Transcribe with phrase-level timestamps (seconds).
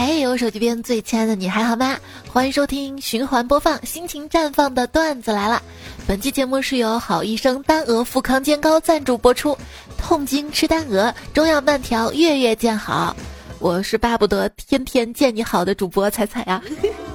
[0.00, 1.98] 嘿，我手机边最亲爱的你还好吗？
[2.28, 5.60] 欢迎收听循环播放、心情绽放的段子来了。
[6.06, 9.58] 本期节目是由好医生丹鹅富康健膏赞助播出。
[9.98, 13.16] 痛经吃丹鹅，中药慢调，月月见好。
[13.58, 16.62] 我是巴不得天天见你好的主播彩彩呀。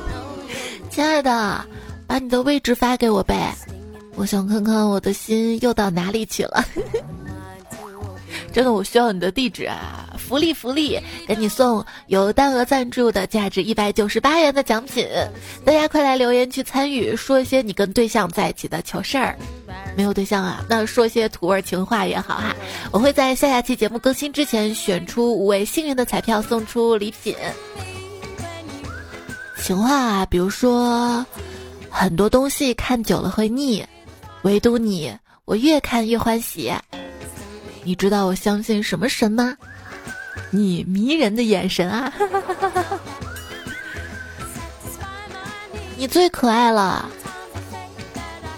[0.91, 1.63] 亲爱的，
[2.05, 3.55] 把你的位置发给我呗，
[4.15, 6.61] 我想看看我的心又到哪里去了。
[8.53, 10.13] 真的，我需要你的地址啊！
[10.15, 15.07] 福利福利，给你送由单鹅赞助的价值一百九十八元的奖品。
[15.65, 19.35] 大家快来留言去参与，说一些你跟对象在一起的糗事儿。
[19.97, 22.55] 没有对象啊，那说些土味情话也好哈。
[22.91, 27.35] 我会在下下期节目更新之前选出五位幸运的彩票，送出礼品。
[29.59, 31.25] 情话啊，比如说，
[31.89, 33.83] 很多东西看久了会腻，
[34.43, 35.11] 唯独你，
[35.45, 36.71] 我越看越欢喜。
[37.83, 39.57] 你知道我相信什么神吗？
[40.49, 42.13] 你迷人的眼神啊！
[45.97, 47.09] 你最可爱了。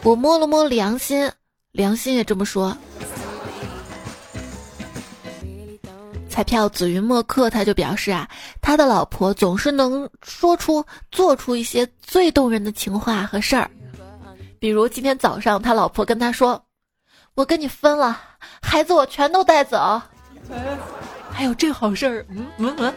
[0.04, 1.30] 我摸了摸良心，
[1.72, 2.76] 良心也这么说。
[6.30, 8.30] 彩票紫云墨客他就表示啊，
[8.62, 13.70] 他的老婆总是能说出、做出一些最动人的情话和事儿，
[14.60, 16.62] 比如今天早上他老婆跟他说。
[17.36, 18.22] 我跟你分了，
[18.62, 20.02] 孩子我全都带走。
[21.32, 22.26] 还有这好事儿？
[22.30, 22.94] 嗯嗯嗯。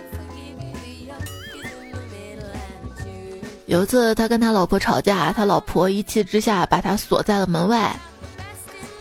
[3.67, 7.95] 有一次他跟他老婆吵架，他老婆一气之下把他锁在了门外。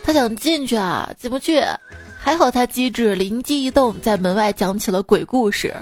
[0.04, 1.64] 他想进去啊，进不去。
[2.18, 5.74] 还好他机智，灵机一动，在门外讲起了鬼故事，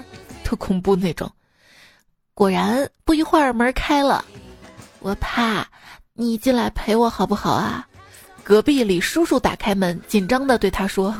[0.44, 1.30] 特恐怖那种。
[2.34, 4.24] 果然不一会儿门开了，
[5.00, 5.66] 我怕
[6.12, 7.88] 你进来陪我好不好啊？
[8.46, 11.12] 隔壁李叔叔打开门，紧张的对他说：“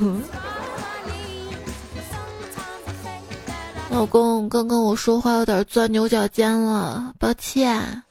[3.91, 8.05] 老公，刚刚我说话有点钻牛角尖了，抱歉。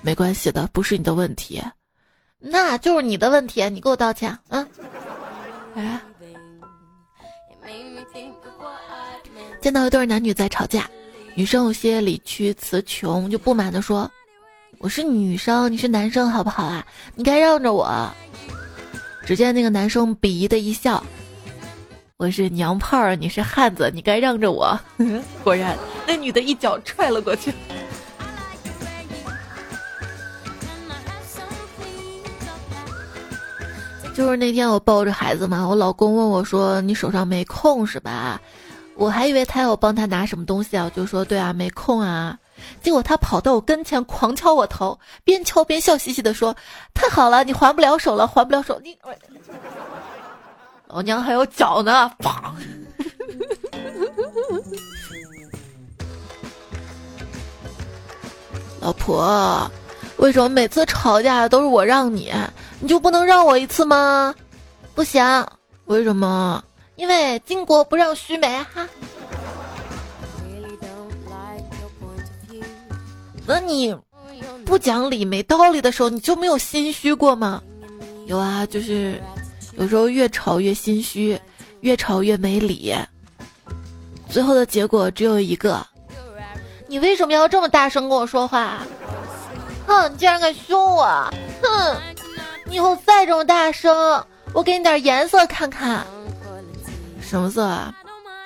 [0.00, 1.60] 没关系的，不是你的问题，
[2.38, 4.64] 那就是你的问题，你给我道歉啊！”
[5.74, 6.00] 哎，
[9.60, 10.88] 见到一对男女在吵架，
[11.34, 14.08] 女生有些理屈词穷，就不满的说。
[14.78, 16.86] 我是女生，你是男生，好不好啊？
[17.14, 18.08] 你该让着我。
[19.24, 21.02] 只见那个男生鄙夷的一笑
[22.18, 24.78] ：“我是娘炮，你是汉子，你该让着我。
[25.42, 25.76] ”果然，
[26.06, 27.52] 那女的一脚踹了过去。
[34.14, 38.40] 就是那天我抱着孩子嘛，我老公问我说：“你手上没空是吧？”
[38.94, 42.38] 我还以为他要我帮他拿什么东西啊，我就说：“对啊，没空啊。”
[42.82, 46.56] 结果他跑到我跟前，狂敲我头，边敲边笑嘻嘻的说
[46.94, 48.96] ：“太好了，你还不了手了，还不了手，你
[50.88, 52.32] 老 娘还有脚呢！”砰！
[58.80, 59.70] 老婆，
[60.18, 62.32] 为什么每次吵架都是我让你，
[62.78, 64.34] 你就不能让我一次吗？
[64.94, 65.44] 不行，
[65.86, 66.62] 为什么？
[66.94, 68.86] 因为巾帼不让须眉哈。
[73.46, 73.96] 那你
[74.64, 77.62] 不讲理、没道理的时候，你就没有心虚过吗？
[78.26, 79.22] 有啊，就是
[79.76, 81.38] 有时候越吵越心虚，
[81.80, 82.94] 越吵越没理，
[84.28, 85.86] 最后的结果只有一个：
[86.88, 88.82] 你为什么要这么大声跟我说话？
[89.86, 91.04] 哼，你竟然敢凶我！
[91.62, 91.96] 哼，
[92.64, 94.20] 你以后再这么大声，
[94.52, 96.04] 我给你点颜色看看。
[97.22, 97.94] 什么色啊？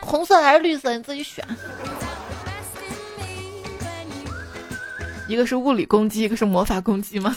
[0.02, 0.94] 红色还是绿色？
[0.94, 1.42] 你自己选。
[5.30, 7.36] 一个是物理攻击，一个是魔法攻击吗？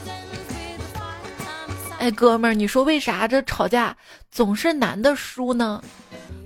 [1.98, 3.96] 哎，哥们儿，你说为啥这吵架
[4.30, 5.82] 总是男的输呢？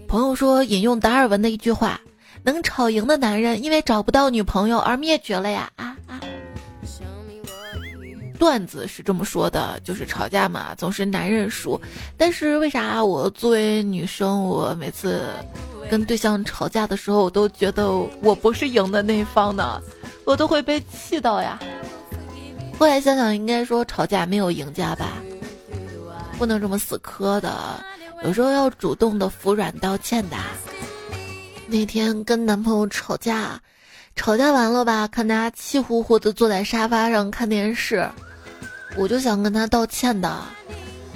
[0.07, 2.01] 朋友说引用达尔文的一句话
[2.45, 6.21] ：“能吵赢的男人，因为找不到女朋友而灭绝了呀！”啊啊！
[8.39, 11.81] 段子是这么说的，就是吵架嘛，总是男人输。
[12.17, 15.25] 但是为啥我作为女生，我每次
[15.91, 19.81] 跟对象吵架的时候，我都觉得我不是赢的那一方呢？
[20.25, 21.59] 我都会被气到呀！
[22.79, 25.13] 后来想想，应该说吵架没有赢家吧，
[26.39, 27.85] 不能这么死磕的，
[28.25, 30.37] 有时候要主动的服软道歉的。
[31.67, 33.61] 那天跟男朋友吵架，
[34.17, 38.09] 吵架完了吧，看他气呼呼的坐在沙发上看电视，
[38.97, 40.43] 我就想跟他道歉的，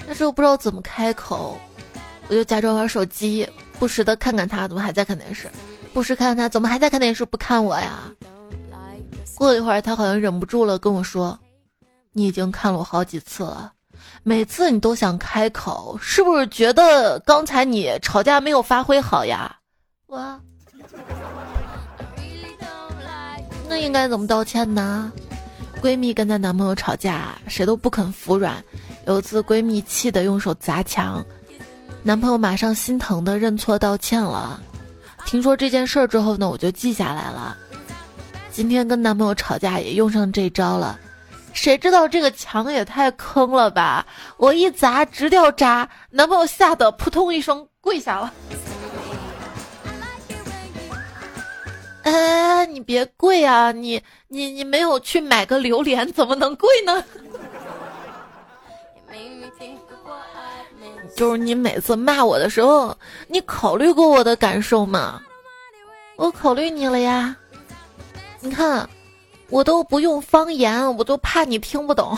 [0.07, 1.59] 但是我不知道怎么开口，
[2.29, 5.49] 我就假装玩手机，不时的看看他怎么还在看电视，
[5.93, 8.11] 不时看看他怎么还在看电视不看我呀。
[9.37, 11.39] 过了一会儿，他好像忍不住了，跟我说
[12.13, 13.73] ：“你已经看了我好几次了，
[14.23, 19.55] 每次你都想开口，是不是觉得刚才你吵架没有发挥好呀？”
[20.07, 20.41] 我，
[23.69, 25.13] 那应该怎么道歉呢？
[25.81, 28.63] 闺蜜跟她男朋友吵架，谁都不肯服软。
[29.07, 31.25] 有一次闺蜜气得用手砸墙，
[32.03, 34.61] 男朋友马上心疼的认错道歉了。
[35.25, 37.57] 听说这件事儿之后呢，我就记下来了。
[38.59, 40.99] 今天跟男朋友吵架也用上这招了。
[41.53, 44.05] 谁知道这个墙也太坑了吧！
[44.37, 48.35] 我一砸直掉渣，男朋友吓得扑通一声跪下了。
[52.03, 53.71] 哎，你别跪啊！
[53.71, 57.05] 你你你没有去买个榴莲，怎么能跪呢？
[61.15, 62.93] 就是你每次骂我的时候，
[63.29, 65.23] 你考虑过我的感受吗？
[66.17, 67.37] 我考虑你了呀。
[68.41, 68.89] 你看，
[69.51, 72.17] 我都不用方言，我都怕你听不懂。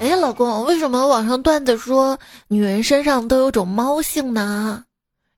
[0.00, 4.84] 哎，老公，为什么网上段子说女人身上都有种猫性呢？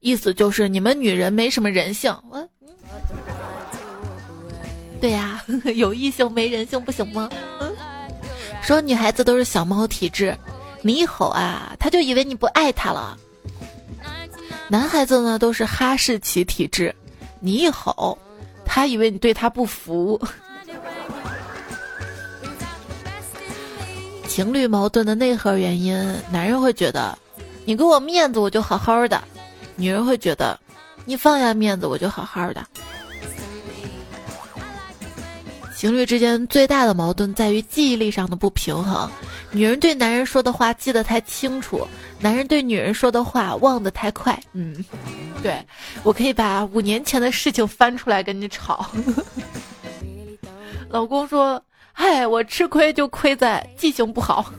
[0.01, 2.15] 意思就是你们女人没什么人性。
[2.31, 2.49] 我，
[5.01, 5.43] 对呀，
[5.75, 7.29] 有异性没人性不行吗？
[8.63, 10.37] 说女孩子都是小猫体质，
[10.81, 13.19] 你一吼啊，他就以为你不爱他了。
[14.69, 16.95] 男孩子呢都是哈士奇体质，
[17.39, 18.19] 你一吼，
[18.65, 20.21] 他以为你对他不服。
[24.27, 25.95] 情侣矛盾的内核原因，
[26.33, 27.17] 男人会觉得
[27.65, 29.23] 你给我面子，我就好好的。
[29.77, 30.59] 女人会觉得，
[31.05, 32.67] 你放下面子，我就好好的。
[35.85, 39.07] 情侣之间最大的矛盾在于记忆力上的不平衡。
[39.51, 41.87] 女人对男人说的话记得太清楚，
[42.19, 44.43] 男人对女人说的话忘得太快。
[44.55, 44.83] 嗯，
[45.43, 45.63] 对，
[46.03, 48.87] 我可以把五年前的事情翻出来跟你吵。
[50.89, 54.51] 老公说：“嗨，我吃亏就亏在记性不好。”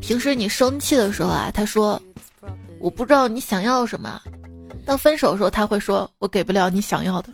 [0.00, 2.00] 平时你生气的时候啊，他说
[2.78, 4.22] ：“我不知道你想要什么。”
[4.88, 7.28] 到分手的时候，他会说：“我给不了你想要的。”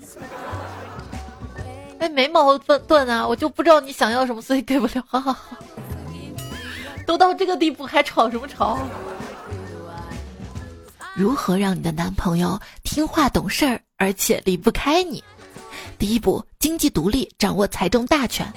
[2.00, 5.04] 哎，没矛盾啊，我就不知道你想要什么，所以给不了。
[5.06, 5.56] 好好好，
[7.06, 8.76] 都到这个地步还吵什么吵？
[11.14, 15.22] 如何让你的男朋友听话懂事儿，而且离不开你？
[15.96, 18.52] 第一步，经济独立，掌握财政大权。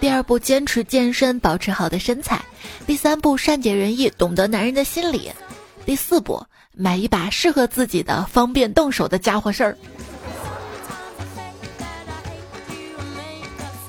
[0.00, 2.36] 第二步，坚持健身，保持好的身材；
[2.84, 5.30] 第三步，善解人意，懂得男人的心理；
[5.86, 6.42] 第四步，
[6.76, 9.76] 买一把适合自己的、方便动手的家伙事儿。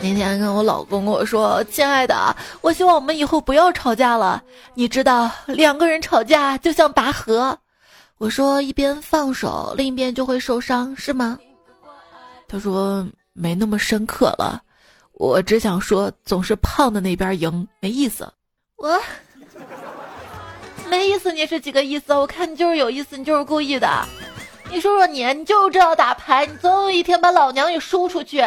[0.04, 4.44] 那天跟我老公跟我说：“亲爱的，我希望我们以后不要吵架了。
[4.74, 7.58] 你知道，两个人吵架就像拔河。”
[8.18, 11.38] 我说：“一边放手，另一边就会受伤，是吗？”
[12.50, 14.62] 他说：“没那么深刻了。”
[15.14, 18.28] 我只想说，总是胖的那边赢没意思。
[18.78, 19.00] 我
[20.92, 22.14] 没意思，你是几个意思？
[22.14, 23.88] 我看你就是有意思，你就是故意的。
[24.70, 28.44] 你说说你，你就知道打牌，你总有一天把老娘给输出去。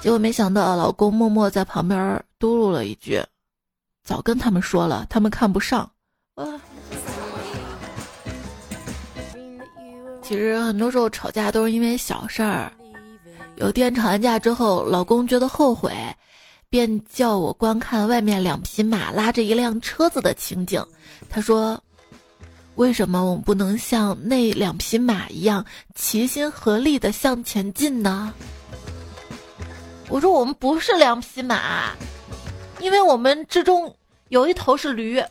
[0.00, 3.20] 结果没想到，老公默默在旁边嘟噜了一句
[4.06, 5.90] ：“早跟他们说了，他们看不上。”
[6.36, 6.46] 啊！
[10.22, 12.72] 其实很多时候吵架都是因为小事儿。
[13.56, 15.92] 有天吵完架之后，老公觉得后悔，
[16.74, 20.84] 便叫我观看外面两匹马拉着一辆车子的情景。
[21.30, 21.80] 他说
[22.74, 25.64] ：“为什么我们不能像那两匹马一样
[25.94, 28.34] 齐心合力的向前进呢？”
[30.10, 31.92] 我说：“我们不是两匹马，
[32.80, 33.94] 因为我们之中
[34.30, 35.22] 有一头是驴，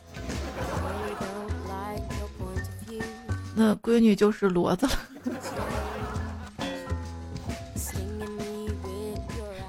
[3.54, 4.92] 那闺女就是骡子了。”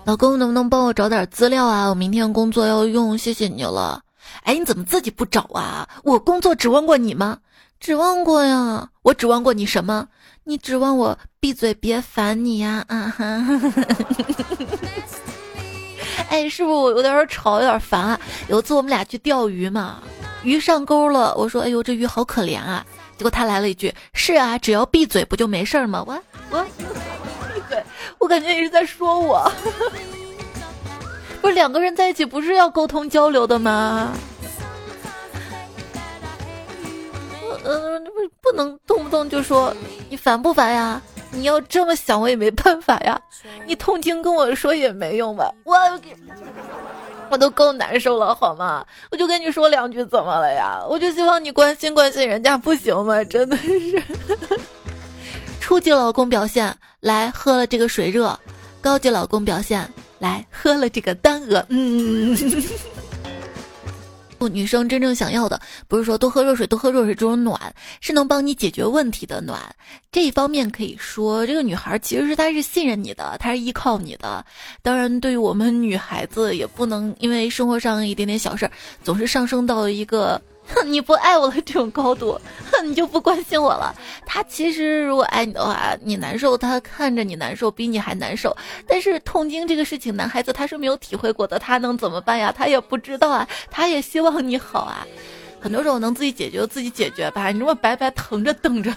[0.05, 1.89] 老公，能不能帮我找点资料啊？
[1.89, 4.00] 我明天工作要用，谢谢你了。
[4.43, 5.89] 哎，你怎么自己不找啊？
[6.03, 7.39] 我工作指望过你吗？
[7.79, 8.88] 指望过呀。
[9.01, 10.07] 我指望过你什么？
[10.43, 12.85] 你指望我闭嘴别烦你呀？
[12.88, 13.25] 啊哈。
[16.29, 18.19] 哎，是不是我有点吵，有点烦啊？
[18.47, 20.03] 有一次我们俩去钓鱼嘛，
[20.43, 22.85] 鱼上钩了，我说：“哎呦，这鱼好可怜啊。”
[23.17, 26.21] 结果他来了一句：“是啊，只要闭嘴不就没事吗？”我
[26.51, 26.63] 我。
[27.69, 27.84] 对，
[28.19, 29.51] 我感觉你是在说我。
[31.41, 34.12] 不是两个人在一起，不是要沟通交流的吗？
[37.63, 39.75] 呃，不不能动不动就说
[40.10, 41.01] 你烦不烦呀？
[41.31, 43.19] 你要这么想，我也没办法呀。
[43.65, 45.51] 你痛经跟我说也没用吧？
[45.63, 45.75] 我
[47.29, 48.86] 我都够难受了，好吗？
[49.12, 50.79] 我就跟你说两句，怎么了呀？
[50.88, 53.24] 我就希望你关心关心人家，不行吗？
[53.24, 54.01] 真的是。
[55.65, 58.39] 初级老公表现来喝了这个水热，
[58.81, 61.65] 高级老公表现来喝了这个单鹅。
[61.69, 62.38] 嗯，
[64.38, 67.60] 不， 女生真正想要的不是说多喝热水、多喝热水这种暖，
[68.00, 69.60] 是能帮你解决问题的暖。
[70.12, 74.45] 这一方面可以说，这个女孩其实是她是信任你的，她是依靠你的。
[74.84, 78.72] 当然，对于我们女孩子，也不能因为生活上一点点小事儿，
[79.03, 80.39] 总是上升到一个。
[80.67, 82.39] 哼， 你不爱我的这种高度，
[82.72, 83.93] 哼， 你就不关心我了。
[84.25, 88.55] 他其实如果爱你的话，你难受，他看着你难受，比你还难受。
[88.88, 92.53] 但是痛经这个事情，男孩子他是没有体会过的，他能怎么办呀？
[92.55, 95.05] 他也不知道啊，他也希望你好啊。
[95.60, 98.91] 很多时候能自己解决自己解决吧，你这么白白疼着等着，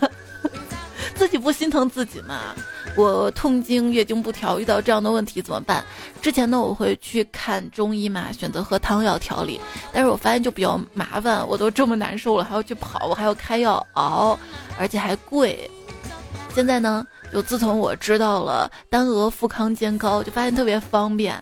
[1.15, 2.55] 自己不心疼自己吗？
[2.99, 5.85] 我痛经、月经不调，遇到这样的问题怎么办？
[6.21, 9.61] 之前呢，我会去看中医嘛，选择喝汤药调理。
[9.93, 14.37] 但是我发现就比较麻烦，我都这么难受了，还要去跑，我还要开药熬，
[14.77, 15.71] 而且还贵。
[16.53, 21.41] 现在呢，就自从我知道了丹鹅富康煎膏，就发现特别方便。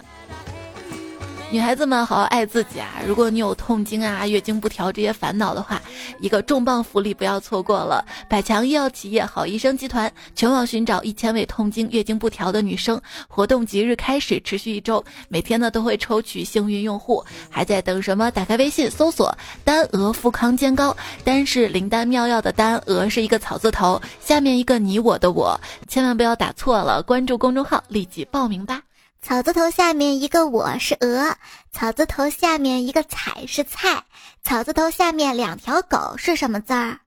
[1.48, 3.00] 女孩子们好好爱自己啊！
[3.06, 5.80] 如果你有痛经啊、月经不调这些烦恼的话，
[6.20, 8.04] 一个重磅福利不要错过了！
[8.28, 17.24] 百强医药企业好医生集团全网寻找一千位痛经、月经不调的女生，活动即日开始，持续一周，每天呢都会抽取幸运用户。
[17.48, 18.28] 还在等什么？
[18.32, 19.32] 打开微信搜索
[19.64, 27.02] “丹鹅富康健膏”，丹是灵丹妙药的丹，鹅是一个草字头，下面一个你我的我，千万不要打错了！
[27.04, 28.82] 关注公众号，立即报名吧！
[29.28, 31.34] 草字头下面一个我是鹅，
[31.72, 34.04] 草字头下面一个彩是菜，
[34.44, 37.00] 草字头下面两条狗是什么字儿？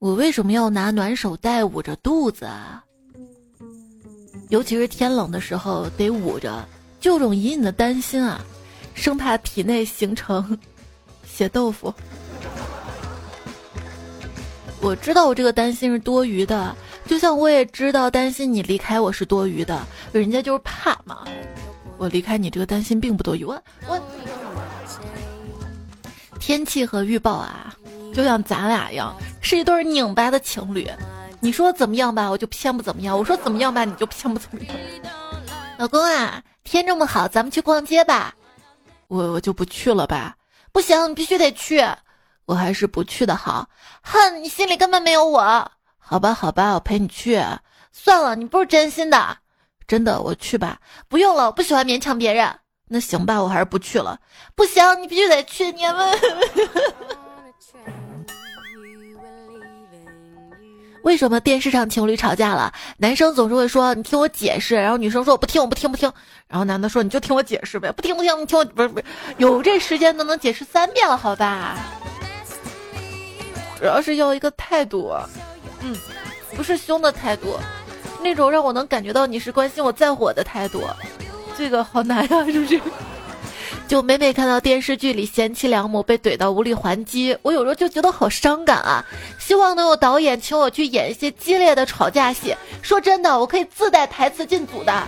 [0.00, 2.82] 我为什么要拿暖手袋捂着肚子啊？
[4.48, 6.66] 尤其是天冷的时候得捂着，
[7.00, 8.40] 就种隐隐的担心啊，
[8.94, 10.58] 生怕体内形成
[11.24, 11.94] 血豆腐。
[14.80, 16.76] 我知道我这个担心是多余的。
[17.06, 19.80] 就像我也知道担心你离开我是多余的，
[20.12, 21.24] 人家就是怕嘛。
[21.98, 23.44] 我离开你这个担心并不多余。
[23.44, 24.00] 我我
[26.40, 27.74] 天气和预报啊，
[28.14, 30.90] 就像咱俩一样，是一对拧巴的情侣。
[31.40, 34.74] 你说怎么样吧，我就偏不怎么样；我说怎么样吧，你就偏不怎么样。
[35.76, 38.34] 老公啊，天这么好，咱们去逛街吧。
[39.08, 40.36] 我我就不去了吧。
[40.72, 41.84] 不行，你必须得去。
[42.46, 43.68] 我还是不去的好。
[44.02, 45.70] 哼，你心里根本没有我。
[46.12, 47.42] 好吧，好吧，我陪你去。
[47.90, 49.38] 算了，你不是真心的，
[49.86, 50.78] 真的，我去吧。
[51.08, 52.54] 不用了，我不喜欢勉强别人。
[52.86, 54.18] 那行吧，我还是不去了。
[54.54, 55.72] 不行，你必须得去。
[55.72, 56.18] 你们
[61.02, 66.12] 为什么电视上情侣吵架了，男生总是会说你听我解释，然后女生说我不听，我不听，不听。
[66.46, 69.04] 然后男的说你就听我解释呗，不听不听，你听我不是不是，
[69.38, 71.78] 有这时间都能解释三遍了，好吧？
[73.78, 75.10] 主要是要一个态度。
[75.84, 75.96] 嗯，
[76.56, 77.58] 不是凶的态度，
[78.22, 80.82] 那种让我能感觉到你是关心我在乎我的态度，
[81.58, 82.80] 这个好难呀，是不是？
[83.88, 89.04] 就每每看到电视剧里贤妻良母被怼到无力还击，我有时候就觉得好伤感啊！
[89.38, 92.56] 希望能有导演请我去演一些激烈的吵架戏。
[92.80, 95.02] 说真的，我可以自带台词进组的。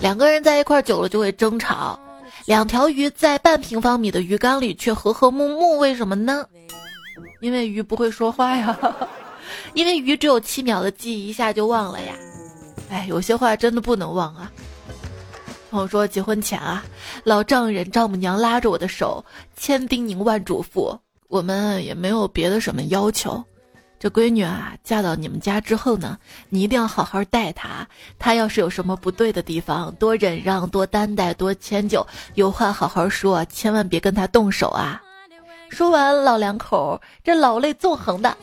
[0.00, 1.98] 两个人在一块久了就会争吵，
[2.44, 6.44] 两条鱼在半平方米的鱼缸里却和和睦睦，为什么呢？
[7.44, 8.74] 因为鱼不会说话呀，
[9.74, 12.14] 因为鱼只有七秒的记忆，一下就忘了呀。
[12.88, 14.50] 哎，有些话真的不能忘啊。
[15.70, 16.82] 朋友说结婚前啊，
[17.22, 19.22] 老丈人丈母娘拉着我的手，
[19.58, 20.98] 千叮咛万嘱咐，
[21.28, 23.44] 我们也没有别的什么要求。
[23.98, 27.86] 这闺女啊，嫁到你们家之后呢，你一定要好好待她。
[28.18, 35.02] 她要是有什么不对的地方，多忍让，多担待，多迁就，有话好好说，千万别跟她动手啊。
[35.74, 38.34] 说完，老两口这老泪纵横的。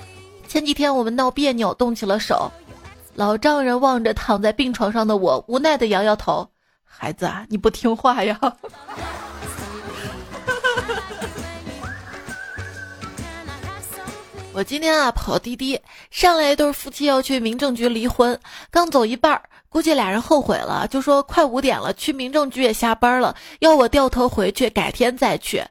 [0.47, 2.51] 前几天我们闹别扭，动起了手。
[3.15, 6.49] 老丈人望着躺在病床上的我，无奈的摇摇头
[6.83, 8.37] ：“孩子啊，你不听话呀。
[14.53, 18.37] ”我今天啊跑滴滴，上来一对夫妻要去民政局离婚，
[18.69, 25.63] 刚走一半，估计俩人后悔了，就说快五点了，去民政局也下班了，要我掉头回去，改天再去。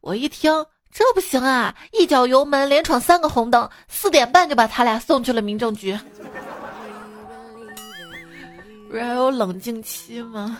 [0.00, 0.64] 我一听。
[0.92, 1.74] 这不行啊！
[1.90, 5.98] 一脚油门，连闯三个红灯，四点半就把他俩送去了民政局。
[8.90, 10.58] 不是还有冷静期吗？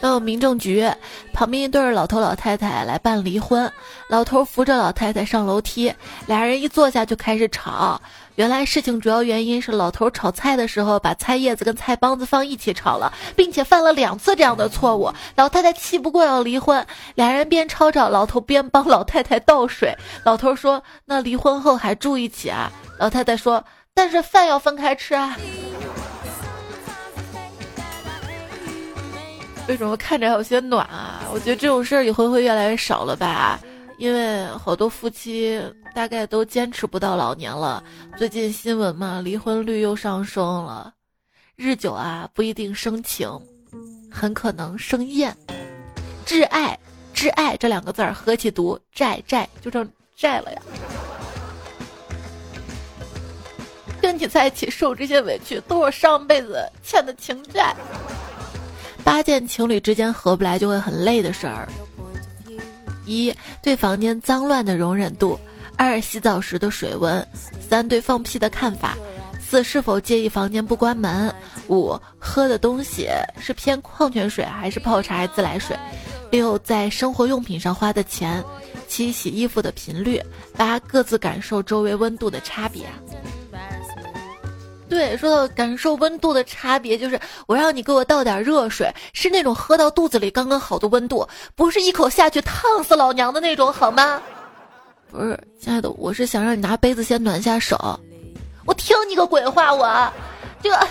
[0.00, 0.90] 到民政局
[1.32, 3.70] 旁边，一对老头老太太来办离婚。
[4.08, 5.94] 老头扶着老太太上楼梯，
[6.26, 8.00] 俩人一坐下就开始吵。
[8.36, 15.12] 原来事情主要原因是老头炒菜的时候把菜叶子跟菜帮子放一起炒了，并且犯了两次这样的错误。
[15.36, 19.94] 老太太气不过要离婚，俩人边吵吵，老头边帮老太太倒水。
[20.24, 25.36] 老头说：“那离婚后还住一起啊？”老太太说：“但是饭要分开吃啊。”
[29.68, 31.20] 为什么看着还有些暖啊？
[31.32, 33.60] 我觉得这种事儿以后会越来越少了吧，
[33.98, 35.62] 因为好多夫妻
[35.94, 37.82] 大概都坚持不到老年了。
[38.16, 40.92] 最近新闻嘛，离婚率又上升了，
[41.56, 43.28] 日久啊不一定生情，
[44.10, 45.36] 很可能生厌。
[46.24, 46.78] 挚爱，
[47.14, 50.62] 挚爱这两个字儿合起读，债债就成债了呀。
[54.00, 57.74] 跟你在一起受这些委屈，都是上辈子欠的情债。
[59.04, 61.68] 八件情侣之间合不来就会很累的事儿：
[63.04, 65.38] 一对房间脏乱的容忍度；
[65.82, 67.24] 二洗澡时的水温；
[67.58, 68.90] 三对放屁的看法；
[69.40, 71.32] 四是否介意房间不关门；
[71.68, 73.08] 五喝的东西
[73.38, 75.74] 是偏矿泉水还是泡茶还是自来水；
[76.30, 78.42] 六在生活用品上花的钱；
[78.88, 80.20] 七洗衣服的频率；
[80.54, 82.84] 八各自感受周围温度的差别。
[84.86, 94.20] 对，说到感受温度的差别，就是我让你给我倒点热水，是那种喝到肚子里刚刚好的温度，不是一口下去烫死老娘的那种，好吗？
[95.10, 97.76] 不是，亲爱的，我是想让你拿杯子先暖下手。
[98.64, 100.12] 我听你个鬼话，我
[100.62, 100.86] 这个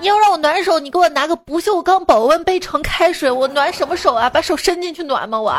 [0.00, 4.30] 你要让我暖手，你给我拿个不锈钢保温杯盛开水，我暖什么手啊？
[4.30, 5.38] 把手伸进去暖吗？
[5.38, 5.54] 我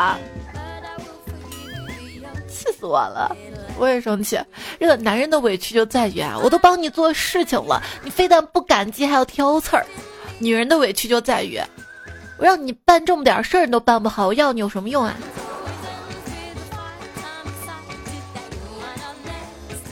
[2.48, 3.34] 气死我了！
[3.78, 4.40] 我也生气，
[4.80, 9.84] 这个男人的委屈就在于啊，我都帮你做事情了，你非但不感激，还要挑刺儿；
[10.38, 11.60] 女人的委屈就在于，
[12.38, 15.14] 我让你办这么点事儿你都办不好，我要你有什么用啊？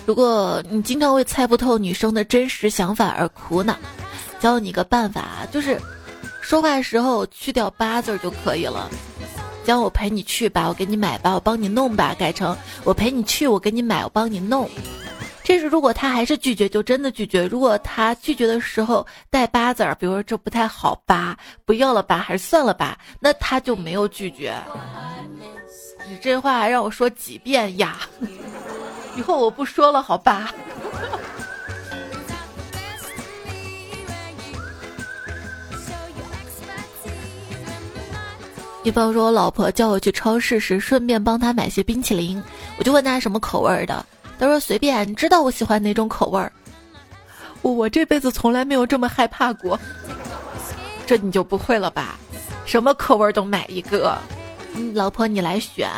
[0.06, 3.74] 如果你经常为猜不透女生的真实想法而苦恼，
[4.38, 5.80] 教你个办法，就是
[6.42, 8.90] 说话时候去掉“八”字就可以了。
[9.64, 14.68] 将我陪你去吧，我给你买吧，我帮你弄吧，改成我陪你去，我给你买，我帮你弄。
[15.42, 24.54] 这是如果他还是拒绝，就真的拒绝；如果他拒绝的时候带八字儿，比如说这不太好吧，不要了吧，还是算了吧，那他就没有拒绝。
[26.06, 28.00] 你这话还让我说几遍呀？
[29.16, 30.52] 以后我不说了，好吧？
[38.82, 42.42] 比方说，我老婆叫我去超市时，顺便帮她买些冰淇淋，
[42.78, 44.04] 我就问她什么口味的，
[44.38, 46.52] 她说随便，你知道我喜欢哪种口味儿。
[47.62, 49.80] 我我这辈子从来没有这么害怕过，
[51.06, 52.18] 这你就不会了吧？
[52.66, 54.18] 什么口味都买一个，
[54.74, 55.88] 嗯，老婆你来选，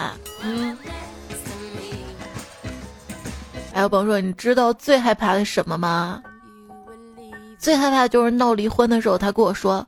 [0.42, 0.76] 嗯。
[3.76, 6.22] 还有朋友说，你知道最害怕的什么吗？
[7.58, 9.86] 最害怕就是闹离婚的时候，他跟我说。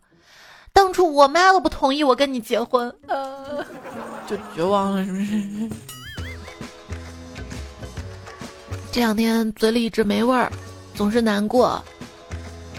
[0.75, 3.65] 当初我妈都不同意我跟你结婚，呃，
[4.27, 5.71] 就绝望了，是不是？
[8.93, 10.53] 这两天嘴里一直没味儿，
[10.95, 11.83] 总是难过。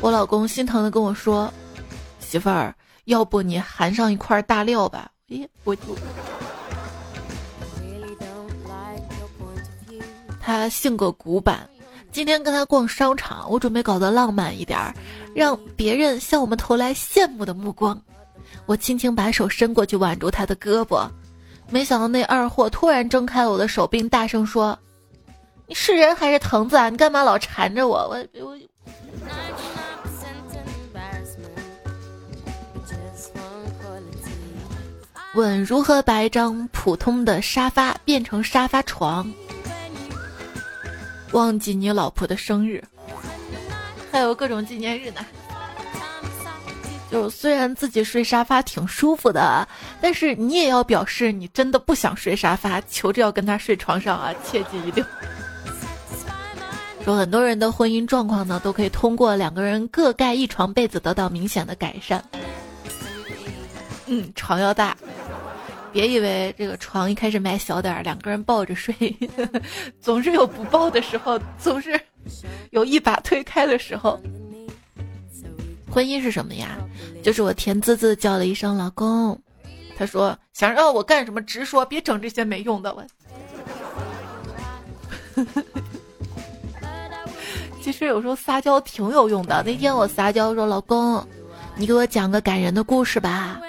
[0.01, 1.51] 我老公心疼的跟我说
[2.21, 2.71] ：“媳妇儿，
[3.05, 5.81] 要不你含上一块大料吧？”咦，我就。
[10.39, 11.67] 他性格古板。
[12.11, 14.93] 今天跟他逛商场，我准备搞得浪漫一点儿，
[15.35, 18.01] 让别人向我们投来羡慕的目光。
[18.65, 21.07] 我轻轻把手伸过去挽住他的胳膊，
[21.69, 24.77] 没想到那二货突然挣开了我的手，并大声说
[25.67, 26.89] ：“你是人还是藤子啊？
[26.89, 28.57] 你干嘛老缠着我？”我我。
[35.35, 39.31] 问如何把一张普通的沙发变成沙发床？
[41.31, 42.83] 忘记你老婆的生日，
[44.11, 45.25] 还有各种纪念日呢。
[47.11, 49.67] 就虽然自己睡沙发挺舒服的，
[49.99, 54.33] 但是你也要表示你真的不想睡沙发，求着要跟他睡床上啊！
[54.45, 55.03] 切记一定。
[57.03, 62.23] 说很多人的婚姻状况呢，都可以通过两个人各盖一床被子得到明显的改善。
[64.05, 64.95] 嗯，床要大。
[65.91, 68.93] 别以为这个床一开始买小点儿，两个人抱着睡，
[69.99, 71.99] 总是有不抱的时候，总是
[72.71, 74.19] 有一把推开的时候。
[75.91, 76.77] 婚姻是什么呀？
[77.23, 79.41] 就是我甜滋滋叫了一声老公，
[79.97, 82.93] 他说想让我干什么直说，别整这些没用的。
[82.93, 83.03] 我
[87.81, 89.63] 其实有时候撒娇挺有用的。
[89.65, 91.27] 那天我撒娇说老公，
[91.75, 93.59] 你给我讲个感人的故事吧，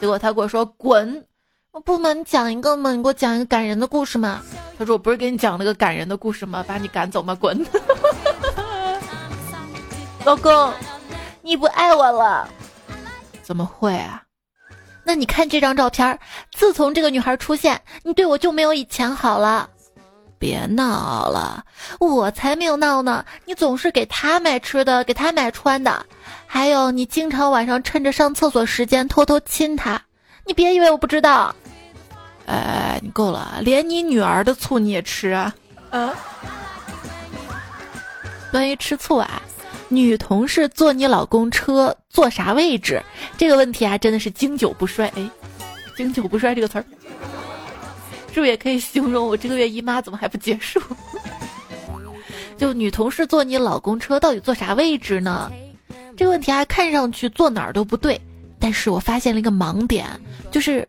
[0.00, 1.24] 结果他给我说滚。
[1.84, 4.40] 不嘛，你讲一个嘛，你给我讲一个感人的故事嘛。
[4.78, 6.64] 他说我不是给你讲了个感人的故事吗？
[6.66, 7.34] 把你赶走吗？
[7.34, 7.66] 滚！
[10.24, 10.72] 老公，
[11.42, 12.48] 你不爱我了？
[13.42, 14.22] 怎么会啊？
[15.04, 16.18] 那你看这张照片，
[16.52, 19.68] 自从这个女孩出现，你对我就没有以前好了。
[20.38, 21.64] 别闹了，
[22.00, 23.24] 我才没有闹呢。
[23.44, 26.04] 你总是给她买吃的，给她买穿的。
[26.46, 30.02] 还有你经常晚上趁着上厕所时间偷偷亲她，
[30.44, 31.54] 你别以为我不知道。
[33.06, 35.54] 够了，连你女儿的醋你也吃啊？
[35.90, 36.12] 啊？
[38.50, 39.42] 关于吃醋啊，
[39.88, 43.02] 女同事坐你老公车坐啥位置？
[43.36, 45.06] 这个问题啊，真的是经久不衰。
[45.16, 45.30] 哎，
[45.96, 46.84] 经久不衰这个词儿，
[48.32, 50.80] 是不是也可以形容我这个月姨妈怎么还不结束？
[52.56, 55.50] 就女同事坐你老公车到底坐啥位置呢？
[56.16, 58.18] 这个问题啊，看上去坐哪儿都不对，
[58.58, 60.06] 但是我发现了一个盲点，
[60.50, 60.88] 就是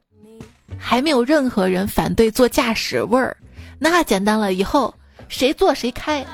[0.80, 3.36] 还没有任何人反对坐驾驶位儿，
[3.80, 4.94] 那简单了，以后
[5.28, 6.26] 谁坐谁开。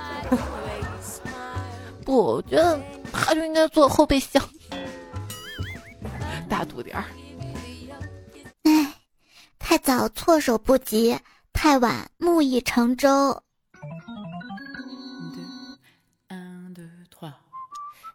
[2.05, 2.79] 不，我觉得
[3.11, 4.43] 他就应该坐后备箱，
[6.49, 7.05] 大度点儿。
[8.63, 8.93] 唉，
[9.57, 11.17] 太早措手不及，
[11.53, 13.41] 太晚木已成舟。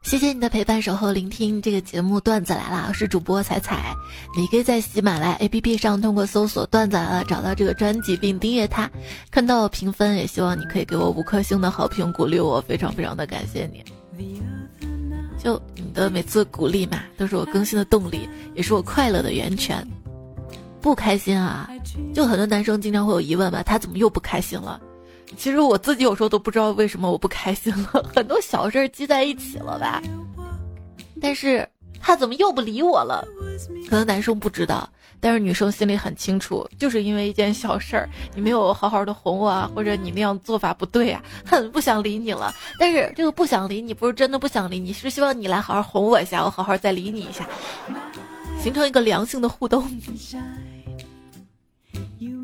[0.08, 1.60] 谢谢你的陪伴、守候、聆听。
[1.60, 3.94] 这个节目段子来了，我是主播彩彩。
[4.34, 8.90] 你可以在喜马拉雅 APP 上通过搜索“段子来了”找到这个专辑并订阅它，
[9.30, 10.16] 看到评分。
[10.16, 13.84] 也希望你可以给我五颗星的好评，鼓励我，非常非常的感谢你。
[15.36, 19.86] 就你的每次鼓励嘛，都是我更新的动力，也是我快乐的源泉。
[20.80, 21.68] 不开心啊，
[22.14, 24.80] 就很多男生经常会有疑问吧，他怎么又不开心了？
[25.36, 30.02] 其实我自己有时候都不知道为什么我不开心了，很多小事儿积在一起了吧。
[31.20, 31.68] 但是
[32.00, 33.26] 他怎么又不理我了？
[33.88, 34.88] 可能男生不知道，
[35.20, 42.54] 但是女生心里很清楚，就是因为一件小事儿，你没有好好的哄我啊，或者你那样做法不对啊， 很不想理你了。
[42.78, 47.46] 但是这个不想理你，不是真的不想理你，是希望你来好好哄我一下，我好好再理你一下，
[48.62, 49.84] 形成一个良性的互动。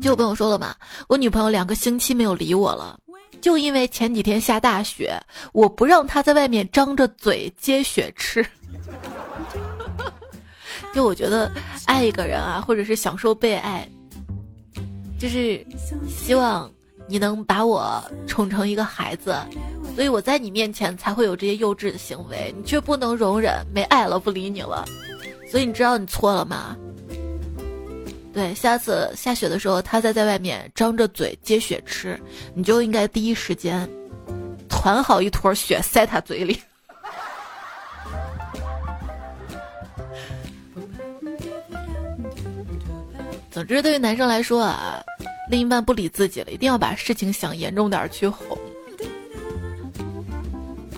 [0.01, 0.75] 就我跟我说了嘛，
[1.07, 2.99] 我女朋友两个星期没有理我了，
[3.41, 5.19] 就因为前几天下大雪，
[5.53, 8.45] 我不让她在外面张着嘴接雪吃。
[10.93, 11.51] 就我觉得
[11.85, 13.87] 爱一个人啊，或者是享受被爱，
[15.19, 15.65] 就是
[16.07, 16.71] 希望
[17.07, 19.35] 你能把我宠成一个孩子，
[19.93, 24.85] 所以我在你面前才会有这些幼稚的行为，你却不能容忍，没爱了不理你了，
[25.49, 26.75] 所以你知道你错了吗？
[28.35, 32.19] 对，下次下雪的时候，他再在外面张着嘴接雪吃，
[32.53, 33.89] 你就应该第一时间
[34.67, 36.59] 团好一坨雪塞他嘴里。
[43.49, 45.01] 总之，对于男生来说啊，
[45.49, 48.57] 另一半不理自己了，一定要把事情想严重点去哄。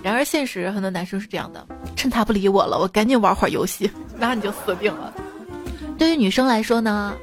[0.01, 1.63] 然而，现实很多男生是这样的：
[1.95, 5.13] 趁他不理我了，我赶紧玩会儿游戏，那你就死定了。
[5.99, 7.15] 对于女生来说呢？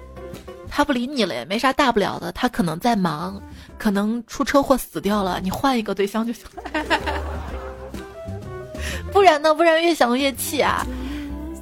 [0.76, 3.40] 他不理你了也没啥大不了的，他可能在忙，
[3.78, 6.44] 可能出车祸死掉了，你换一个对象就行。
[9.12, 9.54] 不然呢？
[9.54, 10.84] 不然越想越气啊，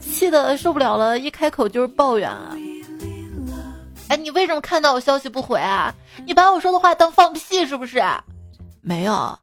[0.00, 2.56] 气的受不了了，一开口就是抱怨啊。
[4.08, 5.94] 哎，你为什么看到我消息不回啊？
[6.24, 8.02] 你把我说的话当放屁是不是？
[8.80, 9.38] 没有，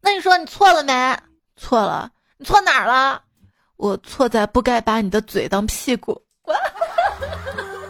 [0.00, 1.18] 那你说你错了没？
[1.56, 3.20] 错了，你错哪儿了？
[3.78, 6.22] 我错在不该把你的嘴当屁股。
[6.42, 6.56] 滚！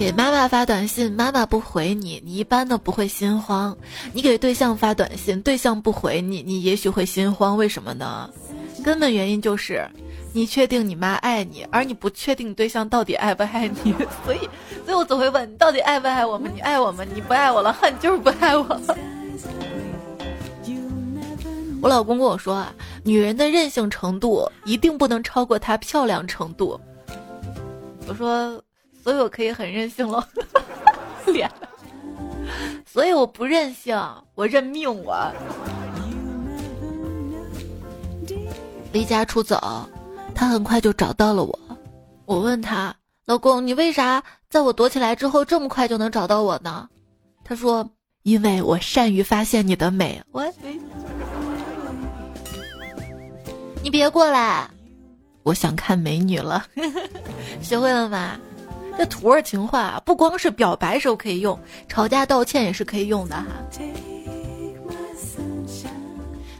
[0.00, 3.76] 给妈妈发短信，妈妈不回你，你一般都不会心慌；
[4.14, 7.54] 你给对象发短信，对象不回你，你也许会心慌。
[7.54, 8.30] 为什么呢？
[8.82, 9.86] 根本原因就是
[10.32, 13.94] 你确定你妈爱你，而你不确定对象到底爱不爱你。
[14.24, 14.38] 所以，
[14.86, 16.50] 所以我总会问你到底爱不爱我们？
[16.54, 17.06] 你爱我们？
[17.14, 18.64] 你不爱我了，恨就是不爱我。
[21.82, 22.72] 我老公跟我说啊，
[23.04, 26.80] 女人的任性程度一定不能超过她漂亮程度。
[28.08, 28.58] 我说。
[29.02, 30.26] 所以我可以很任性了，
[31.26, 31.50] 脸。
[32.86, 33.96] 所以我不任性，
[34.34, 34.92] 我认命。
[35.04, 35.32] 我
[38.92, 39.88] 离家出走，
[40.34, 41.58] 他很快就找到了我。
[42.26, 42.94] 我问他
[43.26, 46.88] ：“老公，你为啥在我躲起来之后这么快就能找到我呢？”
[47.44, 47.88] 他说
[48.24, 50.44] ：“因为我善于发现你的美。”我，
[53.82, 54.68] 你别过来，
[55.44, 56.66] 我想看美女了。
[57.62, 58.38] 学会了吗？
[59.00, 61.58] 这土味情话不光是表白时候可以用，
[61.88, 63.46] 吵架道歉也是可以用的哈。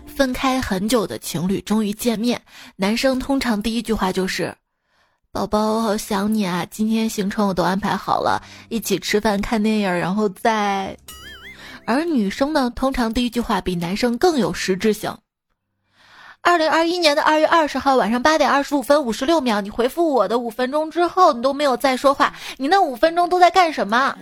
[0.07, 2.41] 分开很久的情侣终于见面，
[2.77, 4.57] 男生通常第一句话就是
[5.31, 6.67] ：“宝宝，我好想你啊！
[6.71, 10.97] 今天行程我都安排好了，一起吃饭、看电影，然后再……”
[11.85, 15.15] 而女生呢，通常第一句话比男生更有实质性。
[16.43, 24.17] 二零二一年的二月二十号晚上八点二十五分五十六秒，你回复我的五分钟之后，你都没有再说话，你那五分钟都在干什么？